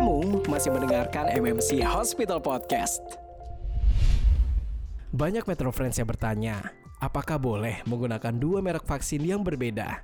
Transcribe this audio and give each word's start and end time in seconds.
Kamu 0.00 0.48
masih 0.48 0.72
mendengarkan 0.72 1.28
MMC 1.28 1.84
Hospital 1.84 2.40
Podcast. 2.40 3.04
Banyak 5.12 5.44
Metro 5.44 5.68
Friends 5.68 6.00
yang 6.00 6.08
bertanya, 6.08 6.72
apakah 7.04 7.36
boleh 7.36 7.84
menggunakan 7.84 8.32
dua 8.32 8.64
merek 8.64 8.88
vaksin 8.88 9.20
yang 9.20 9.44
berbeda? 9.44 10.00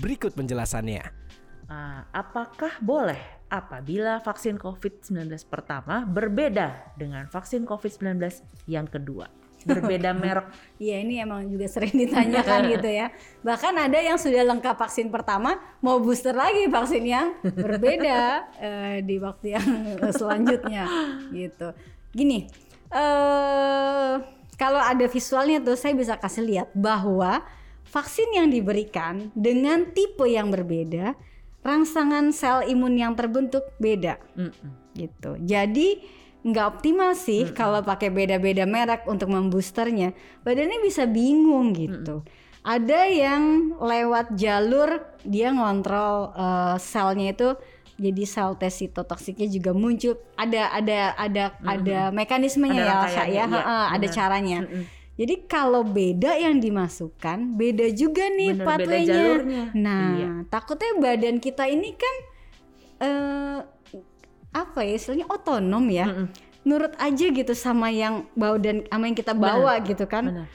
Berikut 0.00 0.32
penjelasannya. 0.32 1.04
Ah, 1.68 2.08
apakah 2.16 2.80
boleh 2.80 3.20
apabila 3.52 4.16
vaksin 4.24 4.56
COVID-19 4.56 5.28
pertama 5.52 6.08
berbeda 6.08 6.96
dengan 6.96 7.28
vaksin 7.28 7.68
COVID-19 7.68 8.16
yang 8.64 8.88
kedua? 8.88 9.28
Berbeda 9.64 10.14
merek. 10.20 10.46
Iya 10.78 11.02
ini 11.02 11.20
emang 11.20 11.48
juga 11.48 11.66
sering 11.66 11.92
ditanyakan 11.92 12.60
gitu 12.78 12.88
ya. 12.88 13.10
Bahkan 13.42 13.74
ada 13.76 13.98
yang 13.98 14.16
sudah 14.20 14.44
lengkap 14.44 14.76
vaksin 14.78 15.10
pertama 15.10 15.58
mau 15.80 15.98
booster 15.98 16.36
lagi 16.36 16.68
vaksin 16.70 17.04
yang 17.04 17.26
berbeda 17.42 18.20
eh, 18.68 18.96
di 19.02 19.16
waktu 19.18 19.58
yang 19.58 19.66
selanjutnya 20.14 20.84
gitu. 21.32 21.74
Gini, 22.14 22.46
eh 22.94 24.14
kalau 24.54 24.78
ada 24.78 25.06
visualnya 25.10 25.58
tuh 25.58 25.74
saya 25.74 25.98
bisa 25.98 26.14
kasih 26.14 26.46
lihat 26.46 26.68
bahwa 26.78 27.42
vaksin 27.90 28.30
yang 28.34 28.48
diberikan 28.50 29.34
dengan 29.34 29.90
tipe 29.90 30.26
yang 30.26 30.50
berbeda, 30.50 31.14
rangsangan 31.66 32.30
sel 32.30 32.62
imun 32.66 32.94
yang 32.94 33.12
terbentuk 33.18 33.66
beda 33.82 34.18
Mm-mm. 34.38 34.70
gitu. 34.94 35.38
Jadi 35.42 36.02
nggak 36.44 36.66
optimal 36.76 37.16
sih 37.16 37.48
kalau 37.56 37.80
pakai 37.80 38.12
beda-beda 38.12 38.68
merek 38.68 39.08
untuk 39.08 39.32
memboosternya. 39.32 40.12
Badannya 40.44 40.78
bisa 40.84 41.08
bingung 41.08 41.72
gitu. 41.72 42.20
Ada 42.64 43.08
yang 43.08 43.74
lewat 43.80 44.36
jalur 44.36 45.00
dia 45.24 45.52
ngontrol 45.52 46.32
eh, 46.36 46.76
selnya 46.80 47.32
itu 47.32 47.48
jadi 47.94 48.22
sel 48.26 48.58
T 48.58 48.66
sitotoksiknya 48.68 49.48
juga 49.48 49.70
muncul. 49.72 50.18
Ada 50.36 50.72
ada 50.74 50.98
ada 51.16 51.44
ada 51.62 51.98
mekanismenya 52.10 52.82
Ada 52.82 52.84
ya, 52.84 52.94
Alsa, 52.94 53.06
rangkaiannya, 53.06 53.60
ya. 53.60 53.64
iya, 53.64 53.84
ada 53.94 54.06
caranya. 54.10 54.58
Mm-mm. 54.66 54.84
Jadi 55.14 55.34
kalau 55.46 55.86
beda 55.86 56.34
yang 56.34 56.58
dimasukkan, 56.58 57.54
beda 57.54 57.86
juga 57.94 58.26
nih 58.34 58.50
Bener, 58.58 58.66
pathway-nya. 58.66 59.26
Nah, 59.78 60.06
Iya. 60.10 60.30
takutnya 60.50 60.90
badan 60.98 61.38
kita 61.38 61.70
ini 61.70 61.94
kan 61.94 62.14
eh 62.98 63.58
apa 64.54 64.86
ya 64.86 64.94
istilahnya 64.94 65.26
otonom 65.26 65.84
ya. 65.90 66.06
Mm-mm. 66.06 66.26
Nurut 66.64 66.94
aja 66.96 67.26
gitu 67.28 67.52
sama 67.52 67.92
yang 67.92 68.24
bawa 68.32 68.56
dan 68.56 68.86
sama 68.88 69.04
yang 69.10 69.18
kita 69.18 69.34
bawa 69.36 69.82
gitu 69.84 70.06
kan. 70.08 70.48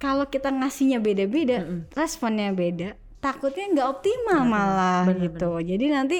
Kalau 0.00 0.24
kita 0.24 0.48
ngasihnya 0.48 0.96
beda-beda, 1.02 1.60
Mm-mm. 1.60 1.92
responnya 1.92 2.48
beda, 2.56 2.96
takutnya 3.20 3.68
nggak 3.68 3.88
optimal 4.00 4.40
malah 4.48 5.04
bener, 5.04 5.28
gitu. 5.28 5.60
Jadi 5.60 5.84
nanti 5.92 6.18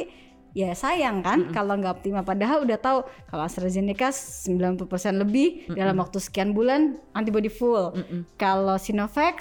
ya 0.53 0.75
sayang 0.75 1.23
kan 1.23 1.55
kalau 1.55 1.79
nggak 1.79 2.03
optimal 2.03 2.27
padahal 2.27 2.67
udah 2.67 2.77
tahu 2.77 3.07
kalau 3.31 3.47
AstraZeneca 3.47 4.11
90% 4.11 4.83
lebih 5.23 5.71
dalam 5.73 5.97
waktu 5.97 6.19
sekian 6.21 6.53
bulan 6.53 7.01
antibody 7.17 7.49
full. 7.49 7.97
Mm-mm. 7.97 8.29
Kalau 8.37 8.77
Sinovac 8.77 9.41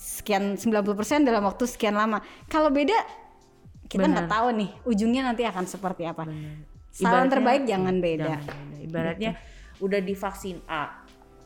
sekian 0.00 0.56
90% 0.56 1.28
dalam 1.28 1.44
waktu 1.44 1.68
sekian 1.68 1.92
lama. 1.92 2.24
Kalau 2.48 2.72
beda 2.72 2.96
kita 3.92 4.08
nggak 4.08 4.32
tahu 4.32 4.56
nih 4.56 4.70
ujungnya 4.88 5.28
nanti 5.28 5.44
akan 5.44 5.68
seperti 5.68 6.08
apa. 6.08 6.24
Benar. 6.24 6.79
Saran 7.00 7.08
Ibaratnya- 7.26 7.32
terbaik 7.32 7.62
jangan 7.64 7.96
beda. 7.96 8.24
Jangan 8.36 8.66
beda. 8.68 8.84
Ibaratnya 8.84 9.30
udah 9.80 10.00
divaksin 10.00 10.56
A, 10.68 10.84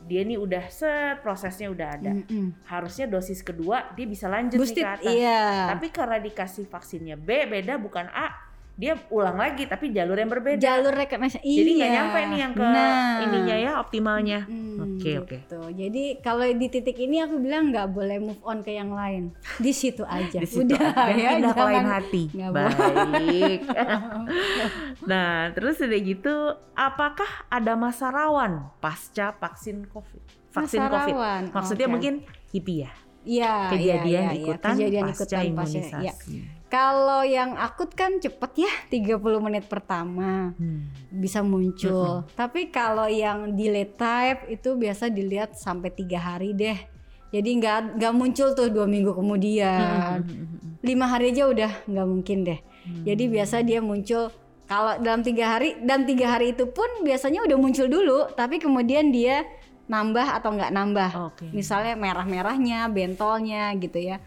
dia 0.05 0.21
nih 0.21 0.37
udah 0.37 0.65
set 0.69 1.23
prosesnya 1.23 1.71
udah 1.71 1.89
ada. 1.95 2.13
Mm-mm. 2.13 2.53
Harusnya 2.67 3.07
dosis 3.07 3.41
kedua 3.41 3.95
dia 3.95 4.05
bisa 4.05 4.27
lanjut 4.27 4.59
Boosted, 4.59 4.83
nih 4.83 4.85
ke 4.85 4.95
atas. 5.01 5.15
iya. 5.15 5.43
Tapi 5.71 5.87
karena 5.89 6.19
dikasih 6.19 6.65
vaksinnya 6.67 7.17
B 7.17 7.47
beda 7.47 7.79
bukan 7.79 8.11
A, 8.11 8.29
dia 8.75 8.99
ulang 9.09 9.39
lagi 9.39 9.65
tapi 9.65 9.95
jalur 9.95 10.19
yang 10.19 10.27
berbeda. 10.27 10.59
Jalur 10.59 10.91
recognition. 10.91 11.39
Jadi 11.39 11.71
nggak 11.79 11.87
iya. 11.87 11.97
nyampe 12.03 12.19
nih 12.27 12.39
yang 12.43 12.53
ke 12.53 12.63
Nah. 12.65 13.23
ininya 13.23 13.57
ya 13.57 13.73
optimalnya. 13.79 14.41
Hmm, 14.45 14.99
Oke 14.99 15.13
oke. 15.17 15.37
gitu. 15.39 15.61
Jadi 15.71 16.05
kalau 16.19 16.43
di 16.43 16.67
titik 16.67 16.99
ini 16.99 17.23
aku 17.23 17.39
bilang 17.39 17.71
nggak 17.71 17.87
boleh 17.89 18.19
move 18.19 18.43
on 18.43 18.61
ke 18.61 18.75
yang 18.75 18.91
lain. 18.91 19.31
Di 19.57 19.71
situ 19.71 20.03
aja. 20.03 20.39
Di 20.43 20.49
situ 20.51 20.75
Udah 20.75 20.91
aja. 20.91 21.15
ya. 21.15 21.29
pindah 21.39 21.55
ke 21.55 21.63
lain 21.63 21.87
hati. 21.87 22.23
Baik. 22.35 23.61
nah, 25.11 25.51
terus 25.53 25.79
udah 25.79 26.01
gitu, 26.01 26.35
apakah 26.75 27.31
ada 27.49 27.73
masa 27.75 28.11
rawan 28.11 28.71
pasca 28.79 29.35
vaksin 29.35 29.87
COVID? 29.87 30.23
Vaksin 30.51 30.81
Masa 30.81 30.91
COVID. 30.93 31.15
rawan, 31.15 31.43
Maksudnya 31.51 31.87
oke. 31.87 31.93
mungkin 31.93 32.15
HIPI 32.51 32.75
ya. 32.79 32.93
Iya, 33.25 33.55
Kejadian 33.73 34.05
iya, 34.05 34.21
iya, 34.31 34.43
ikutan 34.45 34.73
kejadian 34.77 35.05
pasca 35.09 35.25
ikutan 35.25 35.57
pasca, 35.57 35.79
imunisasi. 35.81 36.35
iya. 36.37 36.45
Kalau 36.75 37.23
yang 37.23 37.55
akut 37.55 37.95
kan 37.95 38.19
cepet 38.19 38.67
ya 38.67 38.73
30 38.91 39.39
menit 39.39 39.71
pertama 39.71 40.51
Hmm. 40.59 40.91
bisa 41.15 41.39
muncul. 41.47 42.27
Tapi 42.35 42.75
kalau 42.75 43.07
yang 43.07 43.55
delay 43.55 43.87
type 43.87 44.51
itu 44.51 44.75
biasa 44.75 45.07
dilihat 45.07 45.55
sampai 45.55 45.95
tiga 45.95 46.19
hari 46.19 46.51
deh. 46.51 46.75
Jadi 47.31 47.51
nggak 47.63 47.99
nggak 47.99 48.15
muncul 48.15 48.59
tuh 48.59 48.71
dua 48.71 48.91
minggu 48.91 49.15
kemudian. 49.15 50.23
Lima 50.83 51.07
hari 51.07 51.31
aja 51.31 51.47
udah 51.47 51.71
nggak 51.87 52.07
mungkin 52.11 52.39
deh. 52.43 52.59
Jadi 53.07 53.25
biasa 53.31 53.63
dia 53.63 53.79
muncul 53.79 54.35
kalau 54.67 54.99
dalam 54.99 55.23
tiga 55.23 55.55
hari 55.55 55.79
dan 55.85 56.03
tiga 56.09 56.35
hari 56.35 56.59
itu 56.59 56.67
pun 56.67 57.07
biasanya 57.07 57.47
udah 57.47 57.55
muncul 57.55 57.87
dulu. 57.87 58.35
Tapi 58.35 58.59
kemudian 58.59 59.15
dia 59.15 59.47
nambah 59.87 60.43
atau 60.43 60.51
nggak 60.55 60.73
nambah. 60.73 61.11
Oke. 61.33 61.47
Misalnya 61.53 61.95
merah-merahnya, 61.95 62.89
bentolnya 62.89 63.71
gitu 63.79 64.01
ya. 64.01 64.19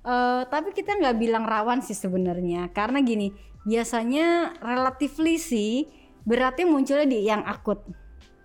Eh, 0.00 0.42
tapi 0.48 0.72
kita 0.72 0.96
nggak 0.96 1.16
bilang 1.20 1.44
rawan 1.44 1.84
sih 1.84 1.96
sebenarnya. 1.96 2.72
Karena 2.72 3.04
gini 3.04 3.32
biasanya 3.68 4.56
relatively 4.64 5.36
sih 5.36 5.84
beratnya 6.24 6.64
munculnya 6.64 7.04
di 7.04 7.18
yang 7.28 7.44
akut. 7.44 7.84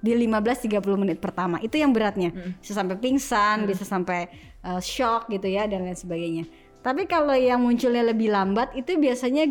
Di 0.04 0.14
15-30 0.14 1.02
menit 1.02 1.18
pertama. 1.24 1.58
Itu 1.64 1.80
yang 1.80 1.96
beratnya. 1.96 2.36
Bisa 2.60 2.76
sampai 2.76 3.00
pingsan 3.00 3.64
bisa 3.66 3.88
sampai 3.88 4.28
eh, 4.62 4.82
shock 4.84 5.32
gitu 5.32 5.48
ya 5.48 5.64
dan 5.66 5.88
lain 5.88 5.96
sebagainya. 5.96 6.44
Tapi 6.84 7.08
kalau 7.10 7.34
yang 7.34 7.64
munculnya 7.64 8.06
lebih 8.06 8.30
lambat 8.30 8.76
itu 8.78 8.94
biasanya 9.00 9.50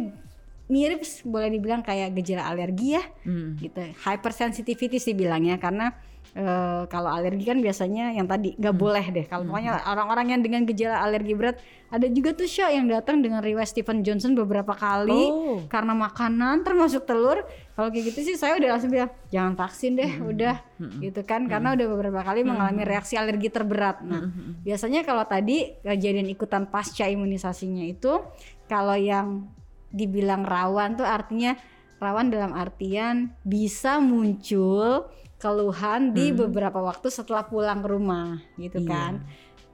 mirip 0.65 1.03
boleh 1.29 1.51
dibilang 1.51 1.83
kayak 1.83 2.13
gejala 2.21 2.53
alergi 2.53 3.01
ya. 3.01 3.05
Hmm. 3.25 3.57
gitu. 3.57 3.81
Hypersensitivity 3.81 5.01
sih 5.01 5.17
bilangnya. 5.17 5.57
Karena 5.57 5.89
eh, 6.33 6.83
kalau 6.89 7.13
alergi 7.13 7.45
kan 7.45 7.61
biasanya 7.61 8.17
yang 8.17 8.25
tadi 8.25 8.57
nggak 8.57 8.73
boleh 8.73 9.05
deh. 9.13 9.27
Kalau 9.29 9.45
pokoknya 9.45 9.85
orang-orang 9.85 10.33
yang 10.33 10.41
dengan 10.41 10.65
gejala 10.65 11.05
alergi 11.05 11.37
berat 11.37 11.61
ada 11.93 12.11
juga 12.11 12.35
tuh 12.35 12.49
show 12.49 12.67
yang 12.67 12.91
datang 12.91 13.23
dengan 13.23 13.39
riwayat 13.39 13.71
Stephen 13.71 14.03
Johnson 14.03 14.35
beberapa 14.35 14.75
kali 14.75 15.31
Oh. 15.31 15.63
karena 15.71 15.95
makanan 15.95 16.65
termasuk 16.67 17.07
telur. 17.07 17.45
Kalau 17.75 17.91
kayak 17.91 18.15
gitu 18.15 18.21
sih 18.33 18.35
saya 18.35 18.59
udah 18.59 18.69
langsung 18.75 18.91
bilang 18.91 19.13
jangan 19.31 19.55
vaksin 19.55 19.95
deh 19.95 20.13
udah. 20.25 20.57
Gitu 20.99 21.21
kan 21.23 21.47
karena 21.47 21.77
udah 21.77 21.87
beberapa 21.87 22.21
kali 22.25 22.43
mengalami 22.43 22.83
reaksi 22.83 23.15
alergi 23.15 23.53
terberat. 23.53 24.03
Nah 24.03 24.27
biasanya 24.65 25.05
kalau 25.05 25.23
tadi 25.29 25.77
kejadian 25.85 26.27
ikutan 26.33 26.67
pasca 26.67 27.07
imunisasinya 27.07 27.85
itu 27.85 28.25
kalau 28.67 28.97
yang 28.99 29.47
dibilang 29.95 30.43
rawan 30.43 30.99
tuh 30.99 31.07
artinya 31.07 31.55
rawan 32.03 32.27
dalam 32.29 32.51
artian 32.53 33.31
bisa 33.47 34.03
muncul 34.03 35.07
keluhan 35.37 36.13
di 36.13 36.31
beberapa 36.33 36.81
waktu 36.81 37.09
setelah 37.09 37.45
pulang 37.45 37.85
ke 37.85 37.89
rumah 37.89 38.41
gitu 38.57 38.81
Iya. 38.81 38.89
kan. 38.89 39.13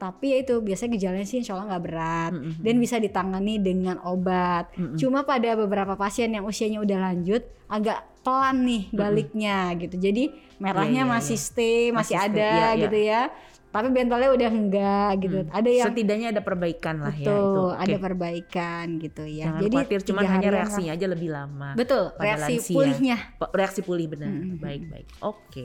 Tapi 0.00 0.32
ya 0.32 0.37
itu 0.41 0.54
biasanya 0.59 0.97
gejalanya 0.97 1.26
sih 1.28 1.38
insya 1.38 1.53
Allah 1.54 1.76
nggak 1.76 1.84
berat 1.84 2.32
dan 2.56 2.75
bisa 2.81 2.97
ditangani 2.97 3.60
dengan 3.60 4.00
obat. 4.00 4.72
Cuma 4.97 5.22
pada 5.22 5.53
beberapa 5.54 5.93
pasien 5.93 6.32
yang 6.32 6.48
usianya 6.48 6.81
udah 6.81 6.98
lanjut 7.04 7.44
agak 7.69 8.00
pelan 8.25 8.65
nih 8.65 8.88
baliknya 8.91 9.76
gitu. 9.76 10.00
Jadi 10.00 10.32
merahnya 10.56 11.04
Iya, 11.04 11.09
iya, 11.09 11.12
masih 11.12 11.37
iya. 11.37 11.44
stay 11.44 11.81
masih, 11.92 11.94
Masih 11.94 12.16
stay, 12.16 12.28
ada 12.32 12.48
iya, 12.48 12.69
iya. 12.72 12.81
gitu 12.81 12.98
ya 12.98 13.22
tapi 13.71 13.87
bentolnya 13.95 14.35
udah 14.35 14.51
enggak 14.51 15.11
gitu 15.23 15.39
ada 15.47 15.71
yang 15.71 15.87
Setidaknya 15.95 16.29
ada 16.35 16.43
perbaikan 16.43 16.97
lah 16.99 17.15
ya 17.15 17.23
itu. 17.23 17.31
Betul, 17.31 17.71
Oke. 17.71 17.83
ada 17.87 17.97
perbaikan 18.03 18.87
gitu 18.99 19.23
ya. 19.31 19.45
Jangan 19.47 19.63
Jadi 19.63 19.77
khawatir, 19.79 20.01
cuman 20.11 20.25
hanya 20.27 20.49
reaksinya 20.51 20.93
aja 20.99 21.07
lebih 21.07 21.29
lama. 21.31 21.71
Betul, 21.79 22.05
reaksi 22.19 22.55
lansia. 22.59 22.75
pulihnya. 22.75 23.17
Reaksi 23.55 23.81
pulih 23.87 24.07
benar. 24.11 24.31
Mm-mm. 24.31 24.59
Baik 24.59 24.83
baik. 24.91 25.07
Oke. 25.22 25.65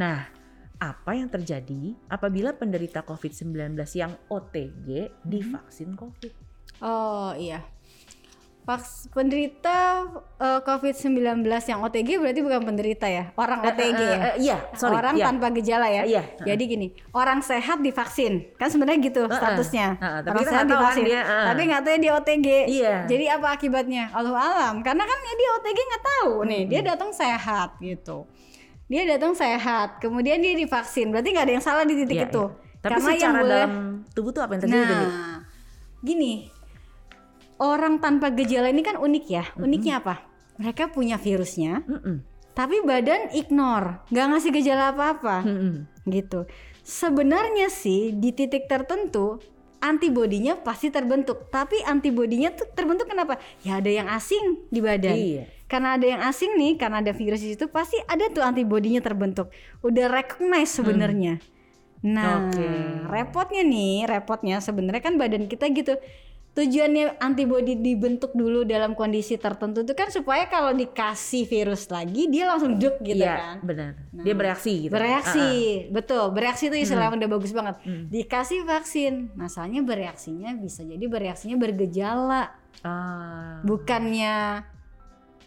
Nah, 0.00 0.24
apa 0.78 1.10
yang 1.12 1.28
terjadi 1.28 1.98
apabila 2.08 2.54
penderita 2.56 3.04
COVID-19 3.04 3.76
yang 3.98 4.12
OTG 4.30 5.12
divaksin 5.26 5.98
COVID? 5.98 6.32
Oh 6.80 7.34
iya. 7.34 7.60
Vaks 8.68 9.08
penderita 9.16 10.04
eh, 10.36 10.60
COVID-19 10.60 11.40
yang 11.40 11.80
OTG 11.80 12.20
berarti 12.20 12.40
bukan 12.44 12.60
penderita 12.68 13.08
ya, 13.08 13.32
orang 13.32 13.64
OTG 13.64 13.96
Eh, 13.96 14.04
ya. 14.04 14.18
eh, 14.20 14.34
iya, 14.44 14.56
sorry. 14.76 14.92
orang 15.00 15.16
iya. 15.16 15.24
tanpa 15.24 15.48
gejala 15.56 15.88
ya. 15.88 16.04
Iya. 16.04 16.22
Jadi 16.44 16.62
gini, 16.68 16.86
orang 17.16 17.40
sehat 17.40 17.80
divaksin, 17.80 18.52
kan 18.60 18.68
sebenarnya 18.68 19.00
gitu 19.08 19.24
statusnya. 19.24 19.96
Heeh, 19.96 20.18
tapi 20.20 20.36
orang 20.36 20.52
sehat 20.52 20.60
kan 20.60 20.68
divaksin, 20.68 21.04
dia, 21.08 21.20
heeh. 21.24 21.44
tapi 21.48 21.60
nggak 21.64 21.80
tahu 21.80 21.96
dia 21.96 22.12
OTG. 22.12 22.48
Iya. 22.68 22.94
Jadi 23.08 23.24
apa 23.32 23.46
akibatnya? 23.56 24.04
Allah 24.12 24.36
alam, 24.36 24.74
karena 24.84 25.04
kan 25.08 25.16
ya 25.16 25.32
dia 25.32 25.48
OTG 25.56 25.78
nggak 25.88 26.04
tahu 26.04 26.30
nih, 26.44 26.62
dia 26.68 26.80
datang 26.84 27.10
sehat 27.16 27.80
gitu. 27.80 28.28
Dia 28.84 29.02
datang 29.08 29.32
sehat, 29.32 29.96
kemudian 29.96 30.44
dia 30.44 30.52
divaksin, 30.52 31.08
berarti 31.08 31.32
nggak 31.32 31.44
ada 31.48 31.54
yang 31.56 31.64
salah 31.64 31.88
di 31.88 32.04
titik 32.04 32.20
Iya, 32.20 32.28
itu. 32.28 32.44
iya. 32.52 32.84
Tapi 32.84 33.00
secara 33.00 33.40
dalam 33.40 33.72
tubuh 34.12 34.28
tuh 34.28 34.44
apa 34.44 34.60
yang 34.60 34.62
terjadi? 34.68 34.92
Nah, 34.92 35.40
gini, 36.04 36.52
orang 37.62 38.00
tanpa 38.02 38.30
gejala 38.34 38.70
ini 38.70 38.82
kan 38.82 38.96
unik 38.96 39.24
ya. 39.28 39.44
Uniknya 39.58 40.00
apa? 40.02 40.28
mereka 40.58 40.90
punya 40.90 41.16
virusnya, 41.16 41.86
Mm-mm. 41.86 42.26
tapi 42.52 42.82
badan 42.82 43.30
ignore, 43.30 44.02
nggak 44.10 44.26
ngasih 44.34 44.50
gejala 44.58 44.90
apa-apa, 44.90 45.46
Mm-mm. 45.46 45.86
gitu. 46.10 46.50
Sebenarnya 46.82 47.70
sih 47.70 48.10
di 48.12 48.34
titik 48.34 48.66
tertentu 48.66 49.38
antibodinya 49.78 50.58
pasti 50.58 50.90
terbentuk, 50.90 51.46
tapi 51.54 51.78
antibodinya 51.86 52.50
tuh 52.50 52.66
terbentuk 52.74 53.06
kenapa? 53.06 53.38
Ya 53.62 53.78
ada 53.78 53.86
yang 53.86 54.10
asing 54.10 54.66
di 54.74 54.82
badan. 54.82 55.14
Iya. 55.14 55.44
Karena 55.70 55.94
ada 55.94 56.06
yang 56.08 56.22
asing 56.26 56.58
nih, 56.58 56.74
karena 56.74 56.98
ada 56.98 57.14
virus 57.14 57.44
di 57.44 57.54
situ 57.54 57.70
pasti 57.70 57.94
ada 58.10 58.26
tuh 58.34 58.42
antibodinya 58.42 58.98
terbentuk. 58.98 59.54
Udah 59.86 60.10
recognize 60.10 60.74
sebenarnya. 60.74 61.38
Nah, 62.02 62.48
Oke. 62.48 62.66
repotnya 63.10 63.62
nih, 63.62 64.08
repotnya 64.08 64.58
sebenarnya 64.64 65.02
kan 65.04 65.14
badan 65.20 65.46
kita 65.46 65.68
gitu. 65.70 65.94
Tujuannya 66.58 67.22
antibodi 67.22 67.78
dibentuk 67.78 68.34
dulu 68.34 68.66
dalam 68.66 68.98
kondisi 68.98 69.38
tertentu 69.38 69.86
itu 69.86 69.94
kan 69.94 70.10
supaya 70.10 70.50
kalau 70.50 70.74
dikasih 70.74 71.46
virus 71.46 71.86
lagi 71.86 72.26
dia 72.26 72.50
langsung 72.50 72.74
duk 72.74 72.98
gitu 72.98 73.22
Iya, 73.22 73.38
kan. 73.38 73.56
benar. 73.62 73.94
Dia 74.10 74.34
bereaksi 74.34 74.72
gitu. 74.82 74.90
Bereaksi, 74.90 75.38
Ah, 75.38 75.54
Hmm. 75.86 75.94
betul. 75.94 76.24
Bereaksi 76.34 76.64
itu 76.66 76.76
istilah 76.76 77.04
yang 77.06 77.16
udah 77.16 77.30
bagus 77.30 77.52
banget. 77.54 77.78
Dikasih 78.10 78.66
vaksin, 78.66 79.30
masalahnya 79.38 79.86
bereaksinya 79.86 80.50
bisa 80.58 80.82
jadi 80.82 81.06
bereaksinya 81.06 81.54
bergejala. 81.54 82.50
Ah. 82.78 83.58
bukannya. 83.62 84.62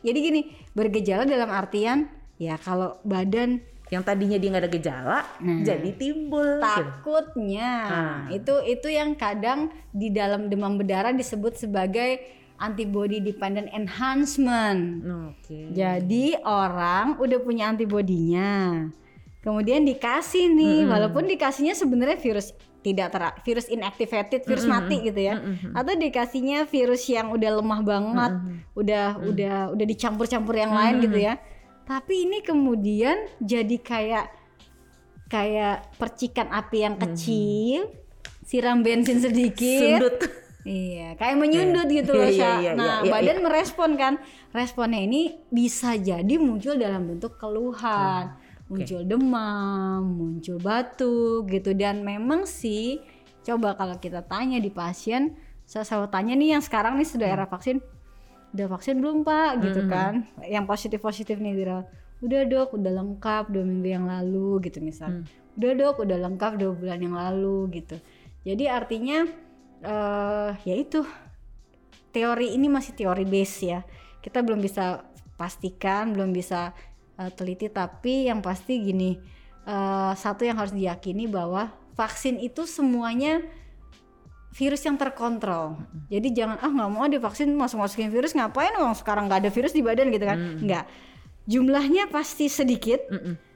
Jadi 0.01 0.17
gini, 0.19 0.41
bergejala 0.71 1.23
dalam 1.23 1.47
artian 1.47 2.07
ya 2.35 2.55
kalau 2.55 2.99
badan 3.03 3.59
Yang 3.91 4.03
tadinya 4.07 4.37
dia 4.39 4.49
nggak 4.49 4.63
ada 4.63 4.71
gejala, 4.71 5.19
Nah. 5.43 5.61
jadi 5.61 5.89
timbul. 5.93 6.47
gitu. 6.57 6.63
takutnya 6.63 7.69
Ah. 7.83 8.19
itu 8.31 8.55
itu 8.63 8.87
yang 8.87 9.11
kadang 9.13 9.67
di 9.91 10.07
dalam 10.07 10.47
demam 10.47 10.79
berdarah 10.79 11.11
disebut 11.11 11.59
sebagai 11.59 12.23
antibody 12.55 13.19
dependent 13.19 13.67
enhancement. 13.69 15.03
Oke. 15.33 15.73
Jadi 15.73 16.39
orang 16.39 17.17
udah 17.17 17.39
punya 17.41 17.67
antibodinya. 17.67 18.87
Kemudian 19.41 19.81
dikasih 19.81 20.53
nih, 20.53 20.85
walaupun 20.85 21.25
dikasihnya 21.25 21.73
sebenarnya 21.73 22.15
virus 22.15 22.53
tidak 22.81 23.09
ter 23.09 23.21
virus 23.41 23.65
inactivated, 23.67 24.45
virus 24.45 24.65
mati 24.65 25.01
gitu 25.01 25.17
ya. 25.17 25.41
Atau 25.73 25.97
dikasihnya 25.97 26.69
virus 26.69 27.09
yang 27.09 27.33
udah 27.33 27.57
lemah 27.57 27.81
banget, 27.81 28.31
udah 28.73 29.05
udah 29.19 29.55
udah 29.73 29.85
dicampur-campur 29.85 30.53
yang 30.53 30.71
lain 30.71 31.01
gitu 31.01 31.17
ya. 31.17 31.41
Tapi 31.83 32.29
ini 32.29 32.39
kemudian 32.39 33.17
jadi 33.37 33.77
kayak 33.77 34.25
kayak 35.27 35.95
percikan 35.95 36.51
api 36.51 36.77
yang 36.83 36.95
kecil, 36.95 37.87
siram 38.43 38.83
bensin 38.83 39.19
sedikit, 39.25 39.99
Sundut. 39.99 40.15
Iya, 40.61 41.17
kayak 41.17 41.41
menyundut 41.41 41.89
gitu 41.89 42.13
Iya, 42.13 42.21
loh, 42.21 42.29
iya, 42.29 42.37
Sya. 42.37 42.51
iya, 42.61 42.71
Nah, 42.77 43.01
iya, 43.01 43.09
iya, 43.09 43.11
badan 43.11 43.37
merespon 43.41 43.91
kan. 43.97 44.13
Responnya 44.53 45.01
ini 45.01 45.21
bisa 45.49 45.97
jadi 45.97 46.35
muncul 46.37 46.77
dalam 46.77 47.09
bentuk 47.09 47.41
keluhan, 47.41 48.37
muncul 48.69 49.01
demam, 49.01 50.05
muncul 50.05 50.61
batuk 50.61 51.49
gitu. 51.49 51.73
Dan 51.73 52.05
memang 52.05 52.45
sih 52.45 53.01
coba 53.41 53.73
kalau 53.73 53.97
kita 53.97 54.21
tanya 54.21 54.61
di 54.61 54.69
pasien, 54.69 55.33
saya 55.65 55.81
selalu 55.81 56.07
tanya 56.13 56.33
nih 56.37 56.49
yang 56.53 56.61
sekarang 56.61 56.93
nih 56.93 57.09
sudah 57.09 57.25
era 57.25 57.49
vaksin, 57.49 57.81
udah 58.51 58.67
vaksin 58.67 58.99
belum 58.99 59.23
Pak 59.23 59.51
gitu 59.63 59.87
kan. 59.87 60.27
Yang 60.43 60.65
positif-positif 60.67 61.39
nih 61.39 61.55
dirawat. 61.55 61.87
Udah 62.21 62.45
dok, 62.45 62.77
udah 62.77 62.91
lengkap 63.01 63.49
dua 63.49 63.63
minggu 63.65 63.89
yang 63.89 64.05
lalu 64.05 64.61
gitu 64.69 64.83
misal. 64.83 65.25
Udah 65.57 65.71
dok, 65.73 66.03
udah 66.05 66.17
lengkap 66.29 66.51
dua 66.59 66.71
bulan 66.75 66.99
yang 67.01 67.15
lalu 67.15 67.81
gitu. 67.81 67.97
Jadi 68.45 68.65
artinya 68.67 69.25
eh 69.81 70.51
ya 70.61 70.75
itu 70.77 71.01
teori 72.13 72.53
ini 72.53 72.67
masih 72.69 72.93
teori 72.93 73.25
base 73.25 73.57
ya. 73.65 73.81
Kita 74.21 74.45
belum 74.45 74.61
bisa 74.61 75.01
pastikan, 75.39 76.13
belum 76.13 76.29
bisa 76.29 76.75
eh, 77.17 77.31
teliti 77.33 77.71
tapi 77.71 78.29
yang 78.29 78.45
pasti 78.45 78.77
gini 78.77 79.17
eh, 79.65 80.13
satu 80.13 80.45
yang 80.45 80.61
harus 80.61 80.75
diyakini 80.75 81.25
bahwa 81.25 81.73
vaksin 81.97 82.37
itu 82.37 82.69
semuanya 82.69 83.41
virus 84.51 84.83
yang 84.83 84.99
terkontrol. 84.99 85.79
Jadi 86.11 86.35
jangan 86.35 86.59
ah 86.59 86.71
nggak 86.71 86.89
mau 86.91 87.07
ada 87.07 87.17
vaksin 87.17 87.47
masuk-masukin 87.55 88.11
virus 88.11 88.35
ngapain 88.35 88.75
orang 88.75 88.95
sekarang 88.95 89.31
nggak 89.31 89.47
ada 89.47 89.51
virus 89.51 89.71
di 89.71 89.81
badan 89.83 90.11
gitu 90.11 90.25
kan. 90.27 90.37
Nggak. 90.59 90.85
Jumlahnya 91.47 92.11
pasti 92.11 92.51
sedikit. 92.51 92.99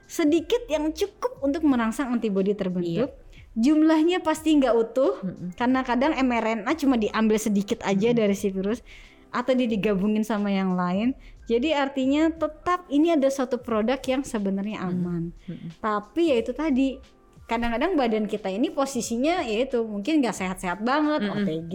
Sedikit 0.06 0.64
yang 0.70 0.94
cukup 0.94 1.42
untuk 1.42 1.66
merangsang 1.66 2.14
antibodi 2.14 2.54
terbentuk. 2.54 3.12
Jumlahnya 3.56 4.20
pasti 4.20 4.52
nggak 4.56 4.74
utuh 4.76 5.16
karena 5.56 5.80
kadang 5.80 6.12
mRNA 6.12 6.68
cuma 6.76 7.00
diambil 7.00 7.40
sedikit 7.40 7.80
aja 7.88 8.12
dari 8.12 8.36
si 8.36 8.52
virus 8.52 8.84
atau 9.32 9.52
dia 9.52 9.68
digabungin 9.68 10.24
sama 10.24 10.52
yang 10.52 10.76
lain. 10.76 11.12
Jadi 11.46 11.72
artinya 11.72 12.26
tetap 12.32 12.88
ini 12.90 13.14
ada 13.14 13.28
suatu 13.30 13.60
produk 13.60 14.00
yang 14.02 14.22
sebenarnya 14.26 14.82
aman. 14.82 15.30
Tapi 15.78 16.32
ya 16.32 16.36
itu 16.42 16.52
tadi 16.56 16.98
kadang-kadang 17.46 17.94
badan 17.94 18.26
kita 18.26 18.50
ini 18.50 18.74
posisinya 18.74 19.46
yaitu 19.46 19.86
mungkin 19.86 20.18
nggak 20.18 20.34
sehat-sehat 20.34 20.82
banget 20.82 21.30
OTG 21.30 21.74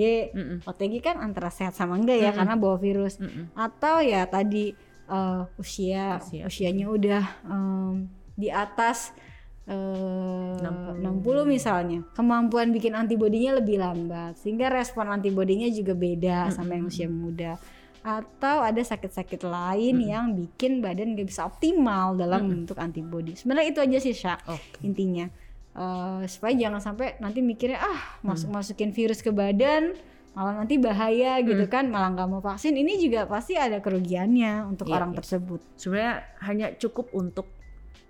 OTG 0.67 0.93
kan 0.99 1.23
antara 1.23 1.47
sehat 1.47 1.71
sama 1.79 1.95
enggak 1.95 2.19
ya 2.19 2.31
karena 2.35 2.59
bawa 2.59 2.75
virus. 2.75 3.15
Atau 3.55 4.03
ya 4.03 4.27
tadi 4.27 4.75
eh, 5.07 5.41
usia. 5.55 6.19
Usia. 6.19 6.43
usianya 6.51 6.85
udah 6.91 7.23
em, 7.47 8.11
di 8.35 8.51
atas 8.51 9.15
eh, 9.63 10.59
60. 10.59 10.99
misalnya. 11.47 12.03
Kemampuan 12.19 12.75
bikin 12.75 12.91
antibodinya 12.91 13.63
lebih 13.63 13.79
lambat 13.79 14.35
sehingga 14.43 14.67
respon 14.67 15.07
antibodinya 15.07 15.71
juga 15.71 15.95
beda 15.95 16.51
sama 16.51 16.75
yang 16.75 16.91
usia 16.91 17.07
muda. 17.07 17.55
Atau 18.03 18.59
ada 18.59 18.81
sakit-sakit 18.83 19.39
lain 19.47 20.03
yang 20.03 20.35
bikin 20.35 20.83
badan 20.83 21.15
nggak 21.15 21.31
bisa 21.31 21.47
optimal 21.47 22.19
dalam 22.19 22.43
membentuk 22.43 22.75
antibodi. 22.75 23.39
Sebenarnya 23.39 23.71
itu 23.71 23.79
aja 23.79 23.97
sih 24.03 24.11
Syak 24.11 24.43
Oke. 24.51 24.83
intinya 24.83 25.31
Eh, 25.71 26.27
supaya 26.27 26.51
jangan 26.51 26.83
sampai 26.83 27.15
nanti 27.23 27.39
mikirnya 27.39 27.79
ah 27.79 27.99
masuk 28.27 28.51
masukin 28.51 28.91
virus 28.91 29.23
ke 29.23 29.31
badan 29.31 29.95
malah 30.31 30.59
nanti 30.59 30.75
bahaya 30.75 31.39
gitu 31.39 31.63
kan 31.67 31.87
malah 31.87 32.11
nggak 32.11 32.27
mau 32.27 32.43
vaksin 32.43 32.75
ini 32.75 32.99
juga 32.99 33.23
pasti 33.23 33.55
ada 33.55 33.79
kerugiannya 33.79 34.67
untuk 34.67 34.91
Iya, 34.91 34.95
orang 34.99 35.11
iya. 35.15 35.17
tersebut 35.23 35.59
Sebenarnya 35.79 36.15
hanya 36.43 36.67
cukup 36.75 37.15
untuk 37.15 37.47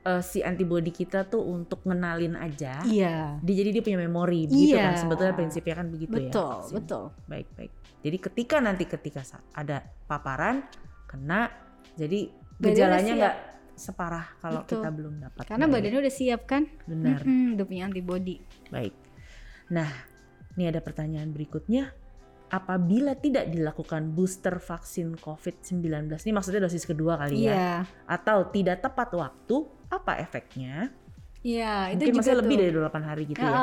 eh, 0.01 0.25
si 0.25 0.41
antibody 0.41 0.89
kita 0.89 1.29
tuh 1.29 1.45
untuk 1.45 1.85
ngenalin 1.85 2.33
aja. 2.33 2.81
iya 2.81 3.37
Dia 3.45 3.53
jadi 3.61 3.69
dia 3.77 3.83
punya 3.85 3.99
memori 4.01 4.49
begitu 4.49 4.73
Iya. 4.73 4.81
kan 4.81 4.93
sebetulnya 4.97 5.33
prinsipnya 5.37 5.75
kan 5.77 5.87
begitu 5.93 6.13
ya. 6.17 6.33
betul 6.33 6.53
betul 6.73 7.03
Baik 7.29 7.45
baik. 7.53 7.71
Jadi 8.01 8.17
ketika 8.17 8.55
nanti 8.57 8.89
ketika 8.89 9.21
ada 9.53 9.85
paparan 10.09 10.65
kena 11.05 11.53
jadi 11.93 12.25
gejalanya 12.57 13.13
nggak 13.13 13.35
separah 13.81 14.37
kalau 14.37 14.61
Betul. 14.61 14.85
kita 14.85 14.89
belum 14.93 15.13
dapat. 15.17 15.43
karena 15.49 15.65
Baik, 15.65 15.73
badannya 15.81 15.99
udah 16.05 16.13
siap 16.13 16.41
kan 16.45 16.63
benar. 16.85 17.19
Mm-mm, 17.25 17.57
udah 17.57 17.65
punya 17.65 17.83
antibodi 17.89 18.37
Baik. 18.69 18.93
Nah, 19.73 19.89
ini 20.55 20.63
ada 20.69 20.79
pertanyaan 20.83 21.33
berikutnya. 21.33 21.89
Apabila 22.51 23.15
tidak 23.15 23.47
dilakukan 23.47 24.11
booster 24.11 24.59
vaksin 24.59 25.15
COVID-19, 25.15 26.11
ini 26.11 26.31
maksudnya 26.35 26.67
dosis 26.67 26.83
kedua 26.83 27.15
kali 27.15 27.47
ya, 27.47 27.55
iya 27.55 27.69
atau 28.03 28.51
tidak 28.51 28.83
tepat 28.83 29.15
waktu, 29.15 29.55
apa 29.87 30.19
efeknya? 30.19 30.91
iya 31.41 31.89
itu 31.89 32.05
Mungkin 32.05 32.13
juga 32.13 32.21
masih 32.21 32.37
lebih 32.37 32.55
dari 32.61 32.71
28 32.75 33.07
hari 33.09 33.23
gitu 33.31 33.41
ya. 33.41 33.55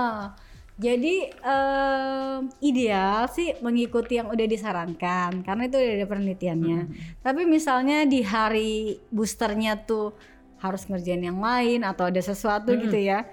Jadi 0.79 1.27
em, 1.27 2.47
ideal 2.63 3.27
sih 3.35 3.51
mengikuti 3.59 4.15
yang 4.15 4.31
udah 4.31 4.47
disarankan 4.47 5.43
karena 5.43 5.63
itu 5.67 5.75
udah 5.75 5.95
ada 5.99 6.07
penelitiannya. 6.07 6.81
Tapi 7.19 7.43
misalnya 7.51 8.07
di 8.07 8.23
hari 8.23 9.03
boosternya 9.11 9.83
tuh 9.83 10.15
harus 10.63 10.87
ngerjain 10.87 11.23
yang 11.23 11.43
lain 11.43 11.83
atau 11.83 12.07
ada 12.07 12.23
sesuatu 12.23 12.79
gitu 12.79 12.95
ya. 12.95 13.27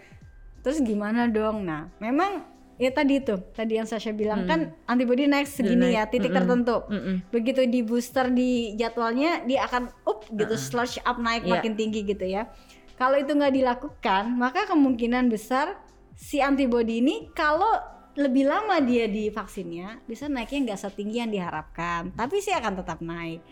Terus 0.65 0.81
gimana 0.81 1.29
dong? 1.29 1.61
Nah, 1.69 1.93
memang 2.01 2.49
ya 2.81 2.89
tadi 2.89 3.21
tuh, 3.21 3.37
tadi 3.53 3.77
yang 3.77 3.85
Sasha 3.85 4.09
bilang 4.09 4.49
kan 4.49 4.73
antibody 4.89 5.29
naik 5.29 5.45
segini 5.45 5.93
naik, 5.93 5.95
ya, 5.95 6.03
titik 6.09 6.33
mm-mm. 6.33 6.39
tertentu. 6.41 6.77
Mm-mm. 6.89 7.15
Begitu 7.29 7.61
di 7.69 7.85
booster 7.85 8.33
di 8.33 8.73
jadwalnya 8.73 9.45
dia 9.45 9.69
akan 9.69 9.93
up 10.09 10.25
gitu 10.33 10.57
sludge 10.57 10.97
up 11.05 11.21
naik 11.21 11.45
Iya. 11.45 11.61
makin 11.61 11.77
tinggi 11.77 12.01
gitu 12.09 12.25
ya. 12.25 12.49
Kalau 12.97 13.21
itu 13.21 13.37
nggak 13.37 13.53
dilakukan, 13.53 14.33
maka 14.33 14.65
kemungkinan 14.65 15.29
besar 15.29 15.77
si 16.15 16.39
antibody 16.39 17.03
ini 17.03 17.15
kalau 17.31 17.67
lebih 18.15 18.47
lama 18.47 18.79
dia 18.79 19.05
di 19.05 19.27
vaksinnya 19.27 20.07
bisa 20.07 20.31
naiknya 20.31 20.71
nggak 20.71 20.79
setinggi 20.81 21.17
yang 21.19 21.31
diharapkan, 21.31 22.15
tapi 22.15 22.39
sih 22.39 22.55
akan 22.55 22.79
tetap 22.79 23.03
naik. 23.03 23.43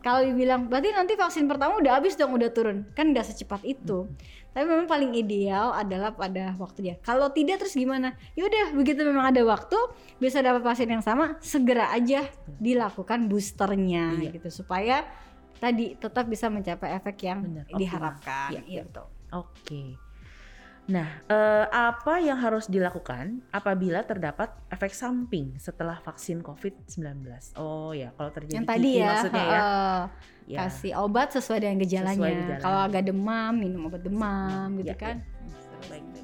Kalau 0.00 0.22
dibilang 0.22 0.70
berarti 0.70 0.94
nanti 0.94 1.18
vaksin 1.18 1.44
pertama 1.44 1.76
udah 1.76 1.98
habis 1.98 2.14
dong 2.14 2.32
udah 2.32 2.48
turun, 2.48 2.86
kan 2.94 3.10
nggak 3.10 3.26
secepat 3.26 3.60
itu. 3.66 4.06
Tapi 4.54 4.64
memang 4.64 4.88
paling 4.88 5.12
ideal 5.12 5.74
adalah 5.74 6.16
pada 6.16 6.56
waktunya. 6.56 6.96
Kalau 7.04 7.28
tidak 7.28 7.60
terus 7.60 7.76
gimana? 7.76 8.16
Yaudah 8.38 8.72
begitu 8.72 9.04
memang 9.04 9.28
ada 9.28 9.42
waktu 9.44 9.76
bisa 10.16 10.40
dapat 10.40 10.64
vaksin 10.64 10.88
yang 10.88 11.04
sama, 11.04 11.36
segera 11.44 11.92
aja 11.92 12.24
dilakukan 12.56 13.28
boosternya 13.28 14.16
Iya. 14.16 14.30
gitu 14.32 14.48
supaya 14.64 15.04
tadi 15.58 15.92
tetap 15.92 16.24
bisa 16.24 16.48
mencapai 16.48 16.96
efek 16.96 17.26
yang 17.26 17.44
optimal. 17.44 17.76
diharapkan. 17.76 18.48
Iya, 18.54 18.60
Iya 18.64 18.80
betul. 18.88 19.06
Oke. 19.34 19.82
Nah, 20.86 21.08
eh, 21.26 21.66
apa 21.66 22.22
yang 22.22 22.38
harus 22.38 22.70
dilakukan 22.70 23.42
apabila 23.50 24.06
terdapat 24.06 24.54
efek 24.70 24.94
samping 24.94 25.58
setelah 25.58 25.98
vaksin 25.98 26.46
COVID-19? 26.46 27.26
Oh 27.58 27.90
ya, 27.90 28.14
kalau 28.14 28.30
terjadi 28.30 28.62
Yang 28.62 28.66
tadi 28.70 28.90
ya, 28.94 29.06
maksudnya 29.10 29.44
ya. 29.44 29.50
heeh. 29.58 30.00
Ya. 30.46 30.58
kasih 30.62 30.94
obat 30.94 31.34
sesuai 31.34 31.58
dengan 31.58 31.82
gejalanya. 31.82 32.14
Sesuai 32.14 32.32
gejalanya. 32.38 32.62
Kalau 32.62 32.80
agak 32.86 33.02
demam, 33.02 33.52
minum 33.58 33.90
obat 33.90 34.02
demam 34.06 34.78
gitu 34.78 34.94
Ya, 34.94 34.94
kan. 34.94 35.16
ya. 35.18 36.15